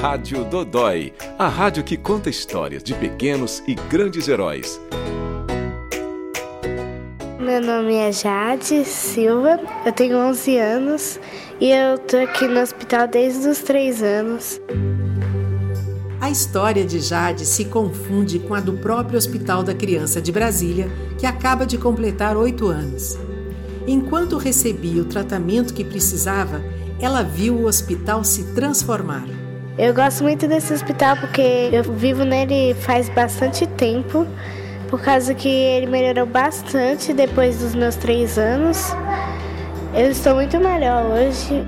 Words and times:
Rádio 0.00 0.44
Dodói, 0.44 1.12
a 1.36 1.48
rádio 1.48 1.82
que 1.82 1.96
conta 1.96 2.30
histórias 2.30 2.84
de 2.84 2.94
pequenos 2.94 3.64
e 3.66 3.74
grandes 3.74 4.28
heróis. 4.28 4.80
Meu 7.40 7.60
nome 7.60 7.96
é 7.96 8.12
Jade 8.12 8.84
Silva, 8.84 9.58
eu 9.84 9.92
tenho 9.92 10.16
11 10.16 10.56
anos 10.56 11.18
e 11.60 11.72
eu 11.72 11.98
tô 11.98 12.16
aqui 12.16 12.46
no 12.46 12.60
hospital 12.60 13.08
desde 13.08 13.48
os 13.48 13.58
3 13.58 14.00
anos. 14.04 14.60
A 16.20 16.30
história 16.30 16.84
de 16.84 17.00
Jade 17.00 17.44
se 17.44 17.64
confunde 17.64 18.38
com 18.38 18.54
a 18.54 18.60
do 18.60 18.74
próprio 18.74 19.18
Hospital 19.18 19.64
da 19.64 19.74
Criança 19.74 20.22
de 20.22 20.30
Brasília, 20.30 20.88
que 21.18 21.26
acaba 21.26 21.66
de 21.66 21.76
completar 21.76 22.36
oito 22.36 22.68
anos. 22.68 23.18
Enquanto 23.84 24.36
recebia 24.36 25.02
o 25.02 25.06
tratamento 25.06 25.74
que 25.74 25.82
precisava, 25.82 26.62
ela 27.00 27.22
viu 27.22 27.56
o 27.56 27.66
hospital 27.66 28.22
se 28.22 28.54
transformar. 28.54 29.47
Eu 29.78 29.94
gosto 29.94 30.24
muito 30.24 30.48
desse 30.48 30.72
hospital 30.72 31.16
porque 31.18 31.70
eu 31.72 31.84
vivo 31.84 32.24
nele 32.24 32.74
faz 32.74 33.08
bastante 33.08 33.64
tempo, 33.64 34.26
por 34.90 35.00
causa 35.00 35.32
que 35.34 35.48
ele 35.48 35.86
melhorou 35.86 36.26
bastante 36.26 37.12
depois 37.12 37.60
dos 37.60 37.76
meus 37.76 37.94
três 37.94 38.36
anos. 38.36 38.92
Eu 39.94 40.10
estou 40.10 40.34
muito 40.34 40.58
melhor 40.58 41.04
hoje. 41.04 41.64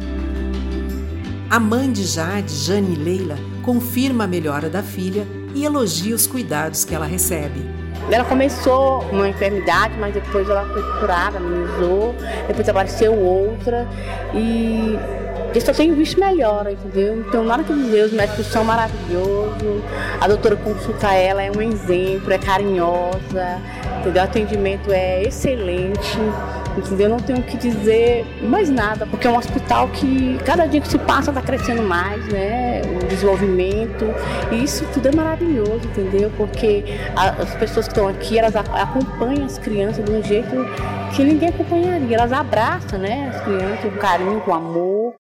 A 1.49 1.61
mãe 1.61 1.93
de 1.93 2.03
Jade, 2.03 2.53
Jane 2.53 2.97
Leila, 2.97 3.37
confirma 3.63 4.25
a 4.25 4.27
melhora 4.27 4.69
da 4.69 4.83
filha 4.83 5.25
e 5.55 5.65
elogia 5.65 6.13
os 6.13 6.27
cuidados 6.27 6.85
que 6.85 6.93
ela 6.93 7.07
recebe. 7.07 7.61
Ela 8.11 8.25
começou 8.25 9.05
uma 9.13 9.29
enfermidade, 9.29 9.95
mas 10.01 10.13
depois 10.13 10.49
ela 10.49 10.67
foi 10.67 10.83
curada, 10.99 11.39
amenizou, 11.39 12.13
depois 12.49 12.69
apareceu 12.69 13.15
outra 13.15 13.87
e 14.35 14.99
eu 15.55 15.61
só 15.61 15.73
tenho 15.73 15.95
visto 15.95 16.19
melhora, 16.19 16.73
entendeu? 16.73 17.19
Então, 17.27 17.45
nada 17.45 17.65
que 17.65 17.73
dizer, 17.73 18.05
os 18.05 18.13
médicos 18.13 18.47
são 18.47 18.65
maravilhosos, 18.65 19.83
a 20.21 20.29
doutora 20.29 20.57
consulta 20.57 21.13
ela, 21.13 21.43
é 21.43 21.51
um 21.51 21.61
exemplo, 21.61 22.33
é 22.33 22.39
carinhosa, 22.39 23.59
entendeu? 24.01 24.23
O 24.23 24.25
atendimento 24.25 24.93
é 24.93 25.23
excelente, 25.23 26.19
entendeu? 26.77 27.09
Não 27.09 27.19
tenho 27.19 27.43
que 27.43 27.57
dizer 27.57 28.25
mais 28.43 28.71
nada, 28.71 29.07
porque 29.07 29.27
é 29.27 29.31
um 29.31 29.37
hospital 29.37 29.89
que 29.89 30.39
cada 30.45 30.67
dia 30.67 30.81
que 30.81 30.89
se 30.89 30.99
passa 30.99 31.31
está 31.31 31.43
crescendo 31.43 31.83
mais, 31.83 32.25
né? 32.29 32.83
O 33.03 33.07
desenvolvimento, 33.07 34.07
e 34.53 34.63
isso 34.63 34.87
tudo 34.95 35.09
é 35.09 35.15
maravilhoso, 35.15 35.81
entendeu? 35.85 36.31
Porque 36.37 36.85
as 37.17 37.55
pessoas 37.57 37.87
que 37.87 37.93
estão 37.93 38.09
aqui, 38.09 38.39
elas 38.39 38.55
acompanham 38.55 39.47
as 39.47 39.59
crianças 39.59 40.05
de 40.05 40.13
um 40.13 40.23
jeito 40.23 40.55
que 41.15 41.25
ninguém 41.25 41.49
acompanharia, 41.49 42.17
elas 42.17 42.33
abraçam, 42.33 42.99
né? 42.99 43.33
As 43.35 43.43
crianças 43.43 43.93
com 43.93 43.99
carinho, 43.99 44.41
com 44.41 44.55
amor. 44.55 45.20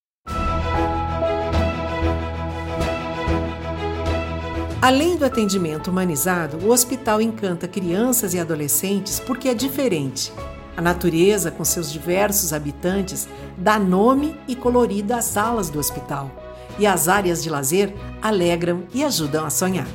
Além 4.83 5.14
do 5.14 5.27
atendimento 5.27 5.91
humanizado, 5.91 6.56
o 6.67 6.70
hospital 6.70 7.20
encanta 7.20 7.69
crianças 7.69 8.33
e 8.33 8.41
adolescentes 8.41 9.20
porque 9.20 9.50
é 9.50 9.55
diferente. 9.55 10.33
A 10.75 10.81
natureza, 10.81 11.50
com 11.50 11.62
seus 11.62 11.92
diversos 11.92 12.55
habitantes, 12.55 13.28
dá 13.59 13.78
nome 13.78 14.34
e 14.48 14.56
colorido 14.56 15.12
às 15.12 15.27
salas 15.27 15.69
do 15.69 15.78
hospital. 15.78 16.31
E 16.78 16.87
as 16.87 17.09
áreas 17.09 17.42
de 17.42 17.50
lazer 17.50 17.92
alegram 18.22 18.84
e 18.95 19.05
ajudam 19.05 19.45
a 19.45 19.50
sonhar. 19.50 19.87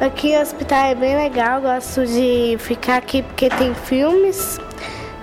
Aqui 0.00 0.36
o 0.36 0.40
hospital 0.40 0.84
é 0.84 0.94
bem 0.94 1.16
legal, 1.16 1.60
gosto 1.60 2.06
de 2.06 2.56
ficar 2.60 2.98
aqui 2.98 3.22
porque 3.22 3.48
tem 3.48 3.74
filmes. 3.74 4.60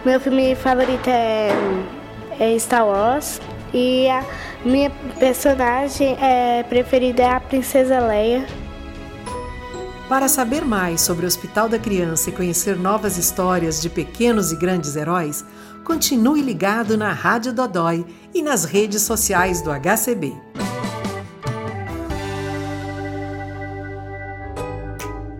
Meu 0.03 0.19
filme 0.19 0.53
favorito 0.55 1.07
é, 1.07 1.49
é 2.41 2.59
Star 2.59 2.85
Wars. 2.85 3.39
E 3.73 4.07
a 4.09 4.23
minha 4.63 4.89
personagem 5.19 6.15
é, 6.21 6.63
preferida 6.63 7.23
é 7.23 7.29
a 7.29 7.39
Princesa 7.39 7.99
Leia. 7.99 8.45
Para 10.07 10.27
saber 10.27 10.63
mais 10.63 11.01
sobre 11.01 11.25
o 11.25 11.27
Hospital 11.27 11.67
da 11.67 11.79
Criança 11.79 12.29
e 12.29 12.33
conhecer 12.33 12.75
novas 12.77 13.17
histórias 13.17 13.81
de 13.81 13.89
pequenos 13.89 14.51
e 14.51 14.55
grandes 14.55 14.95
heróis, 14.95 15.43
continue 15.83 16.41
ligado 16.41 16.95
na 16.97 17.11
Rádio 17.11 17.51
Dodói 17.51 18.05
e 18.33 18.41
nas 18.41 18.63
redes 18.63 19.01
sociais 19.01 19.61
do 19.61 19.71
HCB. 19.71 20.33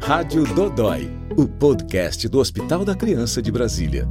Rádio 0.02 0.44
Dodói, 0.54 1.10
o 1.38 1.48
podcast 1.48 2.28
do 2.28 2.40
Hospital 2.40 2.84
da 2.84 2.96
Criança 2.96 3.42
de 3.42 3.52
Brasília. 3.52 4.08